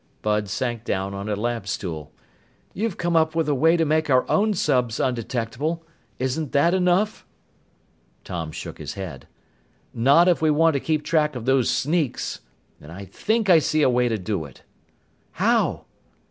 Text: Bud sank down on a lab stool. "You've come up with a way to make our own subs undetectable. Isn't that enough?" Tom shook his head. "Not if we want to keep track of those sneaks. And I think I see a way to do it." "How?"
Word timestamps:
Bud 0.23 0.49
sank 0.49 0.83
down 0.83 1.13
on 1.13 1.29
a 1.29 1.35
lab 1.35 1.67
stool. 1.67 2.11
"You've 2.73 2.97
come 2.97 3.15
up 3.15 3.35
with 3.35 3.47
a 3.47 3.53
way 3.53 3.77
to 3.77 3.85
make 3.85 4.09
our 4.09 4.27
own 4.27 4.55
subs 4.55 4.99
undetectable. 4.99 5.85
Isn't 6.17 6.53
that 6.53 6.73
enough?" 6.73 7.23
Tom 8.23 8.51
shook 8.51 8.79
his 8.79 8.95
head. 8.95 9.27
"Not 9.93 10.27
if 10.27 10.41
we 10.41 10.49
want 10.49 10.73
to 10.73 10.79
keep 10.79 11.03
track 11.03 11.35
of 11.35 11.45
those 11.45 11.69
sneaks. 11.69 12.39
And 12.81 12.91
I 12.91 13.05
think 13.05 13.47
I 13.47 13.59
see 13.59 13.83
a 13.83 13.91
way 13.91 14.09
to 14.09 14.17
do 14.17 14.43
it." 14.45 14.63
"How?" 15.33 15.85